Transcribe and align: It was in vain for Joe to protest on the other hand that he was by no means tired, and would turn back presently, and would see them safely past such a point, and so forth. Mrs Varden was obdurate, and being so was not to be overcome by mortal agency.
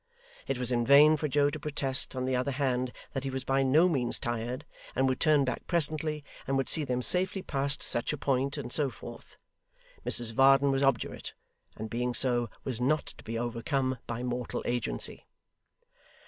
It 0.47 0.57
was 0.57 0.71
in 0.71 0.83
vain 0.83 1.15
for 1.15 1.27
Joe 1.27 1.51
to 1.51 1.59
protest 1.59 2.15
on 2.15 2.25
the 2.25 2.35
other 2.35 2.53
hand 2.53 2.91
that 3.13 3.23
he 3.23 3.29
was 3.29 3.43
by 3.43 3.61
no 3.61 3.87
means 3.87 4.17
tired, 4.17 4.65
and 4.95 5.07
would 5.07 5.19
turn 5.19 5.45
back 5.45 5.67
presently, 5.67 6.23
and 6.47 6.57
would 6.57 6.69
see 6.69 6.83
them 6.83 7.03
safely 7.03 7.43
past 7.43 7.83
such 7.83 8.11
a 8.11 8.17
point, 8.17 8.57
and 8.57 8.73
so 8.73 8.89
forth. 8.89 9.37
Mrs 10.03 10.33
Varden 10.33 10.71
was 10.71 10.81
obdurate, 10.81 11.35
and 11.77 11.87
being 11.87 12.15
so 12.15 12.49
was 12.63 12.81
not 12.81 13.05
to 13.05 13.23
be 13.23 13.37
overcome 13.37 13.99
by 14.07 14.23
mortal 14.23 14.63
agency. 14.65 15.27